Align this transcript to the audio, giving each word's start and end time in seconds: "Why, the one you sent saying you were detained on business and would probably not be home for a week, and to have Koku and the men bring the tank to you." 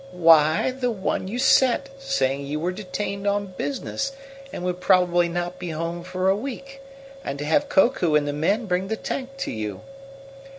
"Why, 0.17 0.71
the 0.71 0.89
one 0.89 1.27
you 1.27 1.37
sent 1.37 1.89
saying 1.99 2.47
you 2.47 2.59
were 2.59 2.71
detained 2.71 3.27
on 3.27 3.53
business 3.55 4.13
and 4.51 4.63
would 4.65 4.79
probably 4.81 5.29
not 5.29 5.59
be 5.59 5.69
home 5.69 6.03
for 6.03 6.27
a 6.27 6.35
week, 6.35 6.81
and 7.23 7.37
to 7.37 7.45
have 7.45 7.69
Koku 7.69 8.15
and 8.15 8.27
the 8.27 8.33
men 8.33 8.65
bring 8.65 8.87
the 8.87 8.97
tank 8.97 9.37
to 9.45 9.51
you." 9.51 9.81